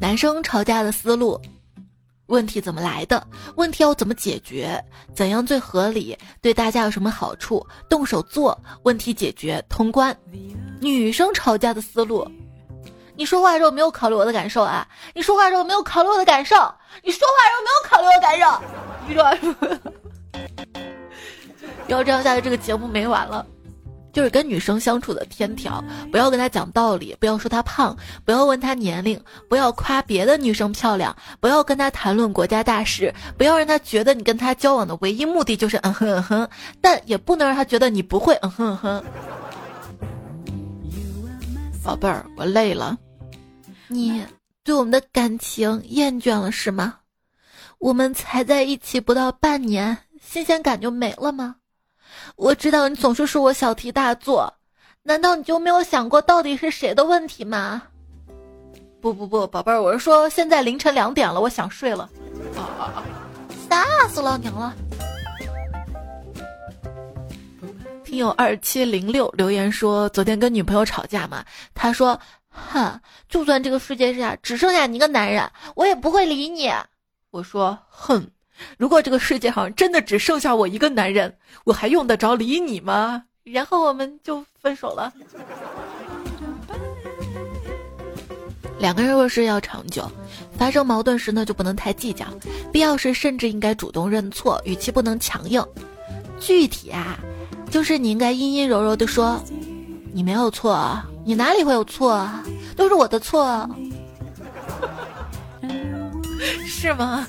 [0.00, 1.40] 男生吵架的思路：
[2.26, 3.26] 问题怎么来的？
[3.56, 4.82] 问题要怎么解决？
[5.14, 6.16] 怎样最合理？
[6.40, 7.66] 对大家有什么好处？
[7.88, 10.16] 动手做，问题解决，通关。
[10.80, 12.26] 女生吵架的思路：
[13.16, 14.86] 你说话的时候没有考虑我的感受啊！
[15.14, 16.56] 你说话的时候没有考虑我的感受！
[17.02, 18.44] 你说话的时候没有考虑我的感受！
[19.06, 19.24] 你说，
[21.88, 23.44] 要这样下去，这个节目没完了。
[24.12, 36.48] 就是跟女生相处的天条，不要跟她讲道理，不要说她胖，不要问她年龄，不要夸别的女生漂亮，不要跟她谈论国家大事，不要让她觉得你跟她交往的唯一目的就是嗯哼嗯哼，
[36.80, 39.04] 但也不能让她觉得你不会嗯哼嗯哼。
[41.84, 42.96] 宝贝儿，我累了，
[43.88, 44.24] 你
[44.62, 46.94] 对我们的感情厌倦了是吗？
[47.78, 51.56] 我们才在一起不到半年，新鲜感就没了吗？
[52.36, 54.50] 我知道你总是说我小题大做，
[55.02, 57.82] 难道你就没有想过到底是谁的问题吗？
[59.02, 62.08] 不不不，宝贝儿，我是说现在凌晨两点了，我想睡了。
[62.56, 63.04] 啊啊啊！
[63.68, 64.74] 吓死老娘了！
[68.14, 72.16] 听友二七零六留言说，昨天跟女朋友吵架嘛，他说
[72.48, 76.70] ：“哼，就算这个世界上只剩下你一个男人，我也不会理你。”
[77.32, 78.24] 我说：“哼。”
[78.78, 83.24] 如果这个世界上真的只剩下我一个男人，我还用得着理你吗？
[83.42, 85.12] 然后我们就分手了。
[88.78, 90.08] 两个人若是要长久，
[90.56, 92.24] 发生矛盾时呢，就不能太计较，
[92.72, 95.60] 必要时甚至应该主动认错，语气不能强硬。
[96.38, 97.18] 具体啊，
[97.74, 99.42] 就是你应该阴阴柔柔的说
[100.14, 102.24] ：“你没有错，你哪里会有错？
[102.76, 103.68] 都是我的错，
[106.64, 107.26] 是吗？”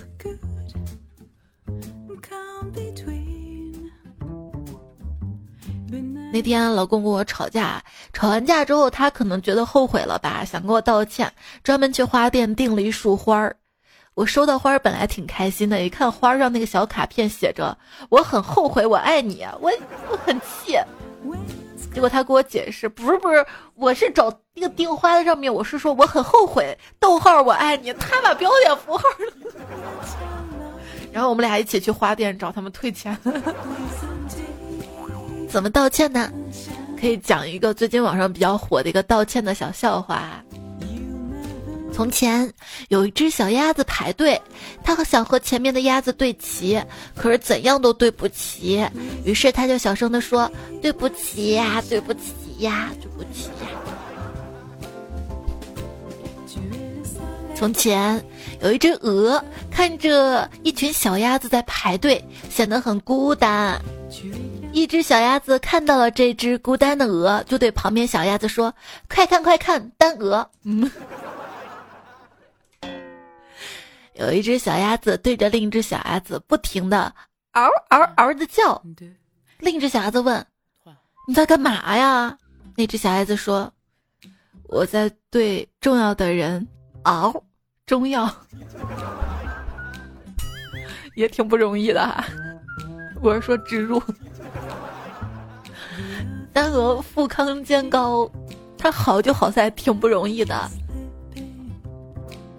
[6.31, 13.55] 那天老公跟我吵架，吵完架之后，他可能觉得后悔了吧，想跟我道歉，专门去花店订了一束花儿。
[14.15, 17.77] 我收到花儿本来挺开心的，一看花上那个小卡片写着
[18.09, 19.69] “我很后悔，我爱你”，我
[20.09, 20.77] 我很气。
[21.93, 29.03] 结果他给我解释，不是不是，我是找那个订花的上面，我是说我很后悔，逗号我爱你，他把标点符号。
[31.11, 33.17] 然后我们俩一起去花店找他们退钱。
[35.49, 36.31] 怎么道歉呢？
[36.97, 40.41] 可以讲一个最近网上比较火的一个道歉的小笑话。
[41.95, 42.51] 从前
[42.89, 44.41] 有一只小鸭子排队，
[44.83, 46.77] 它想和前面的鸭子对齐，
[47.15, 48.85] 可是怎样都对不齐。
[49.23, 50.51] 于是它就小声地说
[50.83, 53.69] ：“对不起呀，对不起呀，对不起呀。”
[57.55, 58.21] 从前
[58.61, 63.81] 有一只鹅，看着一群小鸭子在排队，显得很孤单。
[64.73, 68.73] 一只小鸭子看到了这只孤单的鹅，就对旁边小鸭子说
[69.07, 70.91] ：“快看快看，单鹅。”嗯。
[74.15, 77.13] 有一只小鸭子对着另一只小鸭子不停的
[77.51, 78.81] 嗷嗷嗷的叫，
[79.59, 80.45] 另一只小鸭子问
[81.27, 82.37] ：“你在干嘛呀？”
[82.77, 83.71] 那只小鸭子说
[84.67, 86.65] ：“我在对重要的人
[87.03, 87.43] 嗷
[87.85, 88.29] 中药，
[91.15, 92.25] 也挺不容易的哈。”
[93.21, 94.01] 我是说植入。
[96.53, 98.29] 丹鹅富康健高，
[98.77, 100.69] 它好就好在挺不容易的。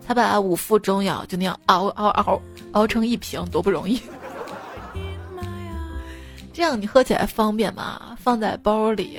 [0.07, 2.41] 他把五副中药就那样熬熬熬
[2.73, 4.01] 熬成一瓶，多不容易。
[6.55, 8.17] 这样你喝起来方便嘛？
[8.19, 9.19] 放在包里，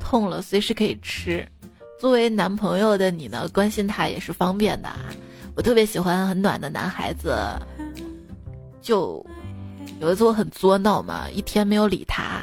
[0.00, 1.46] 痛了随时可以吃。
[2.00, 4.88] 作为男朋友的你呢，关心他也是方便的。
[5.54, 7.36] 我特别喜欢很暖的男孩子。
[8.80, 9.24] 就
[10.00, 12.42] 有一次我很作闹嘛，一天没有理他。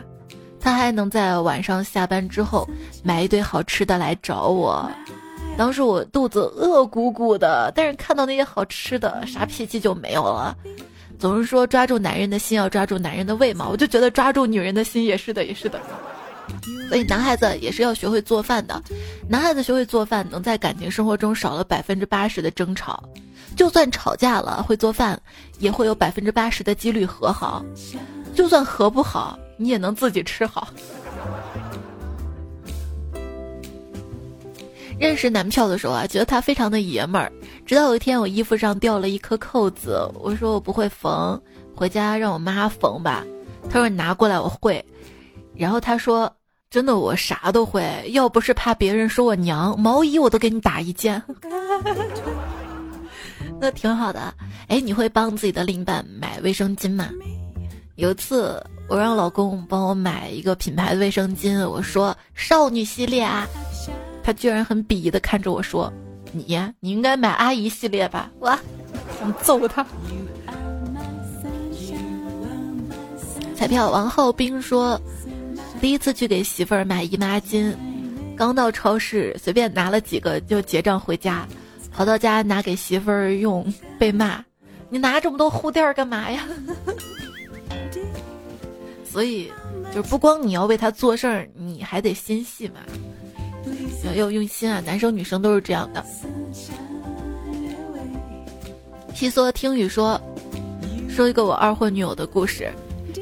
[0.61, 2.69] 他还能在晚上下班之后
[3.03, 4.89] 买一堆好吃的来找我，
[5.59, 10.55] 当时我肚子饿鼓鼓的，但是看到那些好吃的，啥脾气就没有了。
[11.19, 15.77] 总是说抓住男人的心要抓住男人的胃嘛，我就觉得抓住女人的心也是的，也是的。
[16.87, 18.81] 所以男孩子也是要学会做饭的，
[19.27, 23.03] 男孩子学会做饭，能在感情生活中少了百分之八十的争吵，
[23.57, 25.21] 就算吵架了，会做饭
[25.57, 27.65] 也会有百分之八十的几率和好，
[28.33, 29.37] 就算和不好。
[29.57, 30.69] 你也能自己吃好。
[34.99, 37.31] 认识男票的时候啊，觉得他非常的爷们儿。
[37.65, 41.41] 直到有一天，我衣服上掉了一颗扣子，我说我不会缝，
[41.73, 43.25] 回家让我妈缝吧。
[43.69, 44.83] 他说你拿过来，我会。
[45.55, 46.31] 然后他说
[46.69, 47.83] 真的，我啥都会。
[48.11, 51.21] 要不是怕别人说我娘，毛衣我都给你打一件。
[53.59, 54.33] 那挺好的。
[54.67, 57.09] 哎，你会帮自己的另一半买卫生巾吗？
[57.95, 58.61] 有一次。
[58.89, 63.47] 我让老公帮我买一个品牌的卫生巾，我说少女系列啊，
[64.23, 65.91] 他居然很鄙夷的看着我说，
[66.31, 66.45] 你
[66.79, 68.31] 你应该买阿姨系列吧？
[68.39, 68.57] 我，
[69.19, 69.85] 想揍他！
[73.55, 74.99] 彩票王浩兵说，
[75.81, 77.73] 第一次去给媳妇儿买姨妈巾，
[78.37, 81.45] 刚到超市随便拿了几个就结账回家，
[81.91, 83.65] 跑到家拿给媳妇儿用，
[83.97, 84.43] 被骂
[84.89, 86.47] ：“你拿这么多护垫干嘛呀？”
[89.03, 89.51] 所以，
[89.93, 92.75] 就是不光你要为他做事儿，你还得心细嘛，
[94.05, 94.81] 要要用心啊！
[94.85, 96.03] 男生女生都是这样的。
[99.13, 100.19] 西梭听雨说，
[101.09, 102.71] 说一个我二货女友的故事。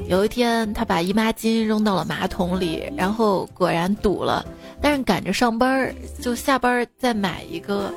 [0.08, 4.46] 有一天，她把姨妈巾扔到了马桶里，然后果然堵了。
[4.80, 7.92] 但是赶着上班，就下班再买一个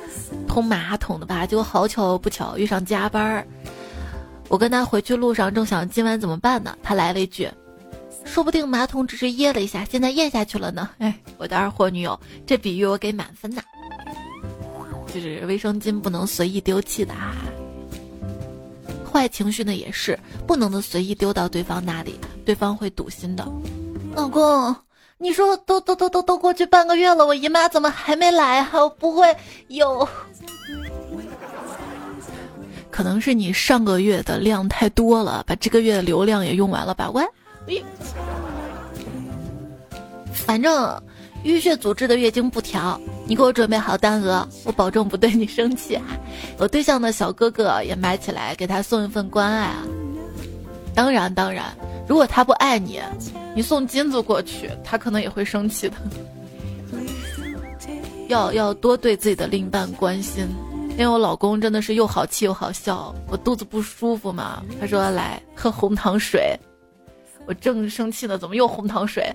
[0.47, 1.45] 通马桶的吧。
[1.45, 3.45] 结果好巧不巧遇上加班，
[4.49, 7.47] 我跟他回去路上正想今晚怎么办呢，他来了一句。
[8.31, 10.89] 说不定马桶只是噎了一下，现在咽下去了呢。
[10.99, 12.17] 哎，我的二货女友，
[12.47, 13.61] 这比喻我给满分呐。
[15.13, 17.35] 就是卫生巾不能随意丢弃的啊。
[19.11, 20.17] 坏情绪呢也是
[20.47, 23.45] 不能的随意丢到对方那里，对方会堵心的。
[24.15, 24.73] 老公，
[25.17, 28.69] 你说都都都都都过去半个月了，我姨妈怎么还没来啊？
[28.75, 29.35] 我不会
[29.67, 30.07] 有？
[32.89, 37.11] 可能是你上个月的量太多了，把这个月的流量也用完了吧？
[37.11, 37.21] 喂。
[40.33, 41.01] 反正
[41.43, 45.97] 淤血阻滞的月经不调，你给我准备好单额，我保证不对你生气。
[46.57, 49.83] 我对象的小哥哥也买起来，给他送一份关爱啊。
[50.93, 51.65] 当然当然，
[52.07, 52.99] 如果他不爱你，
[53.55, 55.95] 你送金子过去，他可能也会生气的。
[58.27, 60.47] 要要多对自己的另一半关心，
[60.91, 63.13] 因为我老公真的是又好气又好笑。
[63.29, 66.57] 我肚子不舒服嘛，他说来喝红糖水。
[67.51, 69.29] 我正生气呢，怎么又红糖水？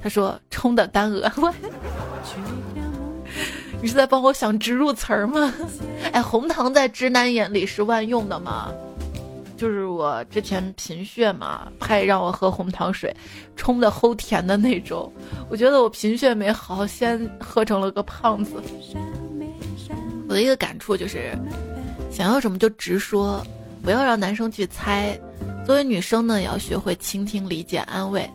[0.00, 1.28] 他说冲的单额。
[3.82, 5.52] 你是在帮我想植入词儿吗？
[6.12, 8.72] 哎，红糖在直男眼里是万用的吗？
[9.56, 13.12] 就是我之前贫血嘛，还让我喝红糖水，
[13.56, 15.12] 冲的齁甜的那种。
[15.48, 18.62] 我觉得我贫血没好，先喝成了个胖子。
[20.28, 21.36] 我的一个感触就是，
[22.12, 23.44] 想要什么就直说，
[23.82, 25.18] 不要让男生去猜。
[25.66, 28.30] 作为女生呢，也要学会倾听、理解、安慰。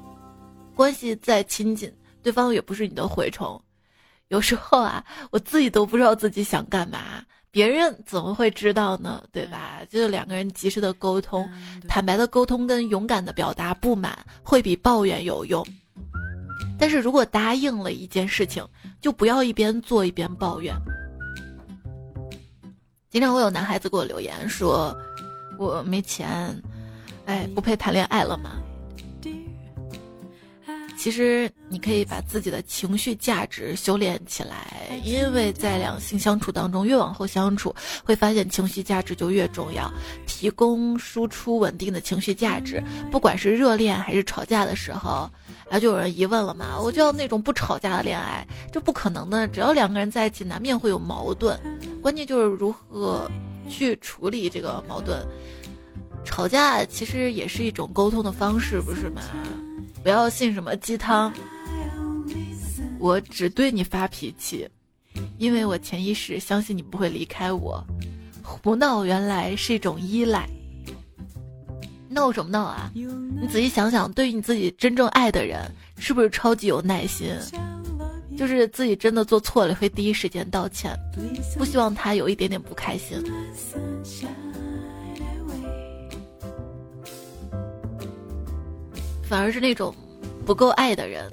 [0.75, 1.89] 关系再亲近，
[2.21, 3.59] 对方也不是你的蛔虫。
[4.27, 9.23] 有时候啊，我自己都不知道自己想干嘛，别人怎么会知道呢？
[9.31, 9.79] 对吧？
[9.89, 11.49] 就是两个人及时的沟通，
[11.87, 15.65] 坦白的沟通跟勇敢的表达不满，会比抱怨有用。
[16.77, 18.61] 但是如果答应了一件事情，
[18.99, 20.75] 就不要一边做一边抱怨。
[23.09, 24.93] 经常会有男孩子给我留言说，
[25.57, 26.61] 我没钱。
[27.25, 28.51] 哎，不配谈恋爱了吗？
[30.97, 37.73] 其实你可以把自己的情绪价值修炼起来，因为在两性相处当中，越往后相处，
[38.05, 39.91] 会发现情绪价值就越重要。
[40.27, 45.27] 提供输出稳定的情绪价值，不管是热恋还是吵架的时候，
[45.65, 46.79] 然后就有人疑问了嘛？
[46.79, 49.47] 我就要那种不吵架的恋爱，这不可能的。
[49.47, 51.59] 只要两个人在一起，难免会有矛盾，
[51.99, 53.27] 关键就是如何
[53.67, 55.25] 去处理这个矛盾。
[56.23, 59.21] 吵架其实也是一种沟通的方式，不是吗？
[60.03, 61.31] 不要信什么鸡汤。
[62.99, 64.67] 我只对你发脾气，
[65.37, 67.83] 因为我潜意识相信你不会离开我。
[68.43, 70.47] 胡闹原来是一种依赖。
[72.09, 72.91] 闹什么闹啊？
[72.93, 77.29] 你仔细想想，对于你自己真正爱的人，是不是超级有耐心？
[78.37, 80.97] 就是自己真的做错了，会第一时间道歉，
[81.57, 83.23] 不希望他有一点点不开心。
[89.31, 89.95] 反而是那种
[90.45, 91.31] 不够爱的人，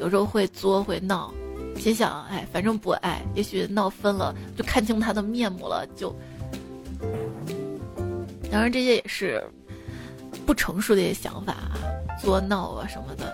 [0.00, 1.30] 有时候会作会闹，
[1.76, 6.16] 心想哎，反正不爱，也许闹分了就看清他的面目了，就。
[8.50, 9.44] 当然这些也是
[10.46, 11.54] 不成熟的一些想法，
[12.18, 13.30] 作闹啊什么的。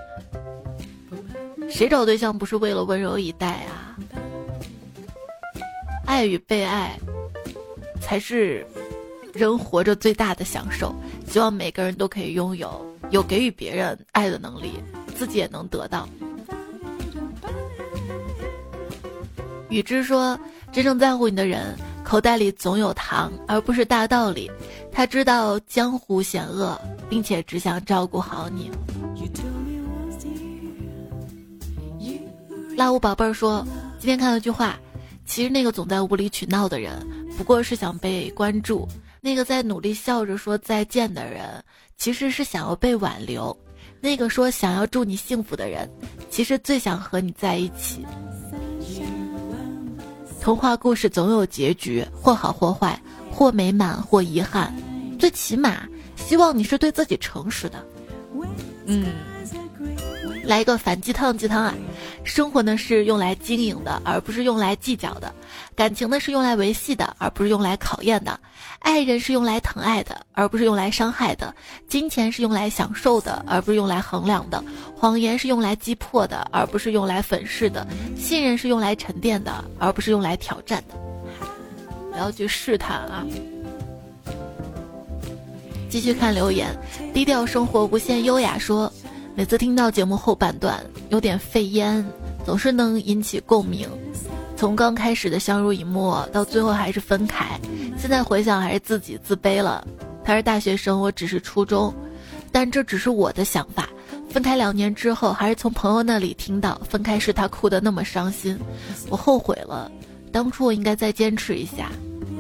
[1.71, 3.97] 谁找对象不是为了温柔以待啊？
[6.05, 6.99] 爱与被爱，
[8.01, 8.67] 才是
[9.33, 10.93] 人活着最大的享受。
[11.25, 12.85] 希望每个人都可以拥有。
[13.13, 14.73] 有给予别人爱的能力，
[15.15, 16.09] 自己也能得到。
[19.69, 20.39] 雨之说
[20.73, 24.51] ：“真正在乎你的人，口袋里总有糖，而不是大道理。
[24.91, 28.71] 他知道江湖险恶，并且只想照顾好你。”
[32.75, 33.63] 拉乌宝贝儿说
[34.01, 34.79] ：“今天看了句话，
[35.27, 37.07] 其实那个总在无理取闹的人，
[37.37, 38.89] 不过是想被关注；
[39.21, 41.63] 那个在努力笑着说再见的人。”
[42.03, 43.57] 其实是想要被挽留，
[44.01, 45.89] 那个说想要祝你幸福的人，
[46.29, 48.05] 其实最想和你在一起。
[50.41, 53.01] 童话故事总有结局，或好或坏，
[53.31, 54.75] 或美满或遗憾。
[55.17, 57.87] 最起码，希望你是对自己诚实的。
[58.87, 59.07] 嗯，
[60.45, 61.75] 来一个反鸡汤鸡汤啊！
[62.25, 65.33] 生活呢是用来经营的，而不是用来计较的；
[65.75, 68.33] 感情呢是用来维系的，而不是用来考验的；
[68.81, 71.53] 爱人是用来疼爱的，而不是用来伤害的；
[71.89, 74.63] 金钱是用来享受的，而不是用来衡量的；
[74.97, 77.87] 谎言是用来击破的，而不是用来粉饰的；
[78.17, 80.95] 信任是用来沉淀的，而不是用来挑战的。
[82.11, 83.25] 不要去试探啊！
[85.89, 86.77] 继续看留言，
[87.15, 88.93] 低调生活无限优雅说。
[89.35, 90.79] 每次听到节目后半段
[91.09, 92.05] 有点肺炎，
[92.45, 93.89] 总是能引起共鸣。
[94.55, 97.59] 从刚开始的相濡以沫，到最后还是分开，
[97.99, 99.87] 现在回想还是自己自卑了。
[100.23, 101.95] 他是大学生，我只是初中，
[102.53, 103.89] 但这只是我的想法。
[104.29, 108.59] 分开两年之后，还是从朋友那里听到分开时他哭得那么伤心，
[109.09, 109.91] 我后悔了。
[110.31, 111.91] 当初我应该再坚持一下。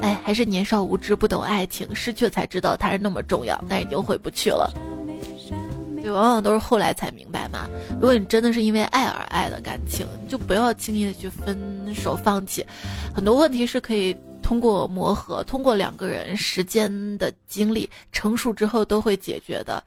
[0.02, 4.70] 哎，还是年少无知，不懂爱情，失去才知道它是那么重要，但已经回不去了。
[6.02, 7.68] 对，往往都是后来才明白嘛。
[7.94, 12.66] 如果你真的是因为爱而爱的感情，就不要轻易的去分手放弃。
[13.14, 19.82] 很多问题是可以通过磨合，通过两个人时间的经历成熟之后都会解决的。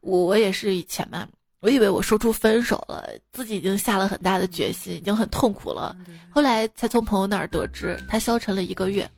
[0.00, 1.26] 我我也是以前嘛，
[1.58, 5.96] 我以为我说出分手了，自己已经下了很大的决心，已经很痛苦了。
[6.30, 9.10] 后来才从朋友那儿得知，他消沉了一个月。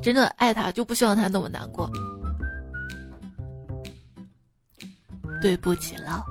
[0.00, 1.90] 真的爱他，就不希望他那么难过。
[5.44, 6.24] 对不起了。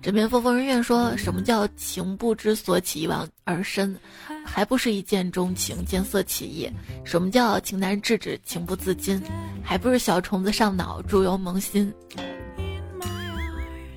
[0.00, 3.94] 枕边风疯人院说什么叫情不知所起一往而深，
[4.42, 6.66] 还不是一见钟情见色起意？
[7.04, 9.22] 什么叫情难制止情不自禁，
[9.62, 11.92] 还不是小虫子上脑猪油蒙心？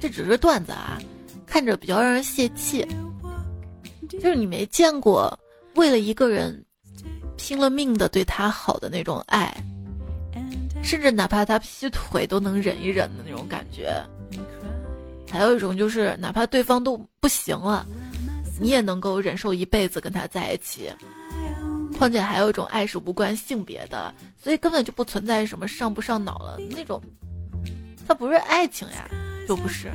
[0.02, 1.00] 这只是段子啊，
[1.46, 2.86] 看着比较让人泄气。
[4.10, 5.40] 就是你没见过
[5.76, 6.62] 为了一个人
[7.38, 9.56] 拼了命的对他好的那种爱。
[10.86, 13.92] 甚至哪怕他劈腿都能忍一忍的那种感觉，
[15.30, 17.86] 还有一种就是哪怕对方都不行了，
[18.60, 20.92] 你也能够忍受一辈子跟他在一起。
[21.98, 27.02] 况且还有一种爱是无关性别的，所以根本就不存在什么上不上脑了那种，
[28.08, 29.10] 它不是爱情呀，
[29.48, 29.90] 就不是。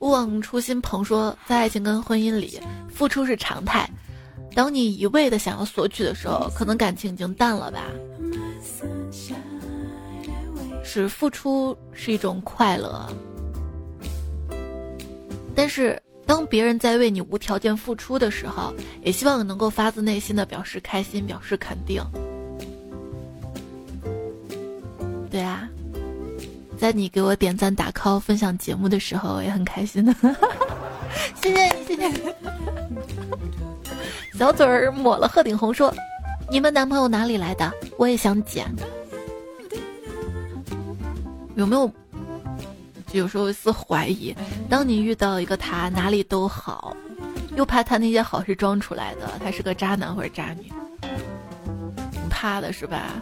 [0.00, 3.88] 勿忘初心，鹏说，在爱情跟婚姻里，付出是常态。
[4.58, 7.84] 当你一味的想要索取的时候，可能感情已经淡了吧。
[10.82, 13.08] 是付出是一种快乐，
[15.54, 22.02] 但是当别人在为你无条件付出的时候，也希望能够发自内心的表示开心，表示肯定。
[25.30, 25.68] 对啊，
[26.76, 30.12] 在你给我点赞、打 call、分享节目的时候，我也很开心的。
[31.40, 32.18] 谢谢你，谢谢你。
[34.38, 35.92] 小嘴儿抹了鹤顶红说
[36.48, 37.72] ：“你们男朋友哪里来的？
[37.96, 38.72] 我也想捡。
[41.56, 41.90] 有没有？
[43.10, 44.32] 有时候一丝怀疑，
[44.70, 46.96] 当你遇到一个他哪里都好，
[47.56, 50.70] 又怕他那些好是装出来的，他是个渣男或者渣女，
[52.12, 53.14] 挺怕的是吧？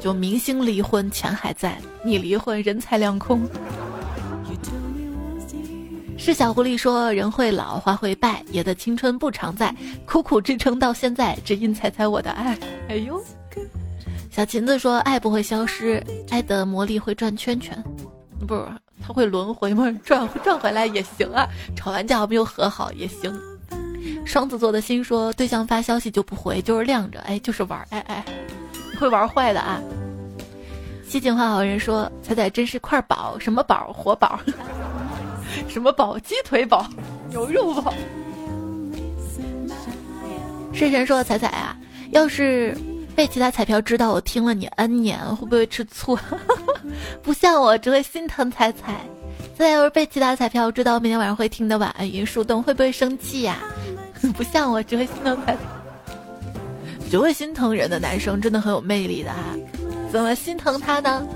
[0.00, 3.48] 就明星离婚钱还在，你离婚人财两空。”
[6.22, 12.56] 是小狐狸说：“人会老，花会败，爷的青春不常在，苦苦支撑到现在，只因猜猜我的爱。”
[12.88, 13.18] 哎呦，
[14.30, 17.82] 小琴子说：“爱不会消失，爱的魔力会转圈圈，
[18.46, 18.66] 不是
[19.02, 19.90] 它会轮回吗？
[20.04, 23.34] 转转回来也行啊，吵完架我们又和好也行。”
[24.26, 28.22] 双子座的心说：“对象发消息就不回，就是晾着，哎，就是玩，哎哎，
[29.00, 29.80] 会玩坏的啊。”
[31.02, 33.90] 西景话好人说：“彩彩真是块宝，什么宝？
[33.90, 34.38] 活宝。”
[35.68, 36.18] 什么宝？
[36.18, 36.86] 鸡腿宝，
[37.28, 37.92] 牛肉宝。
[40.72, 41.76] 睡神说：“彩彩啊，
[42.10, 42.76] 要是
[43.14, 46.18] 被其他彩票知道我听了你 N 年，会不会吃醋？
[47.22, 49.00] 不像我，只会心疼彩彩。
[49.56, 53.58] 再要是被其他彩票知道我每天晚上会听的晚安云树洞，会不会生气呀？
[54.34, 55.60] 不像我，只会心疼彩彩。
[57.10, 59.44] 只会心疼人的男生真的很有魅力的啊！
[60.10, 61.26] 怎么心疼他呢？”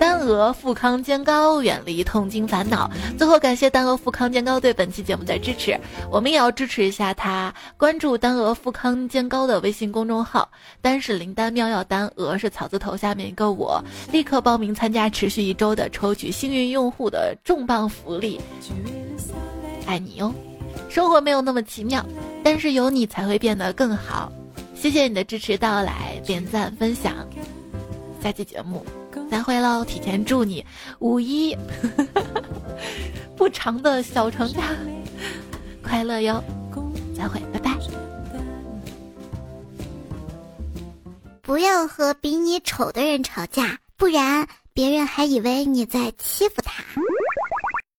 [0.00, 2.90] 丹鹅富康健膏，远离痛经烦恼。
[3.18, 5.78] 最后感谢丹鹅富康健膏对本期节目的支持，
[6.10, 7.52] 我们也要支持一下他。
[7.76, 18.40] 关注丹鹅富康健膏的微信公众号，丹是灵丹妙药丹，鹅是草字头下面一个我，立刻报名参加持续一周的抽取幸运用户的重磅福利。
[19.84, 20.32] 爱你哟，
[20.88, 22.02] 生活没有那么奇妙，
[22.42, 24.32] 但是有你才会变得更好。
[24.74, 27.14] 谢谢你的支持到来，点赞分享。
[28.22, 28.82] 下期节目
[29.30, 29.84] 再会喽！
[29.84, 30.64] 提前祝你
[30.98, 31.56] 五一
[33.36, 34.62] 不长的小长假
[35.82, 36.42] 快乐哟！
[37.16, 37.76] 再会，拜拜。
[41.42, 46.84] 不要和比你丑的人吵架，不然别人还以为你在欺负他。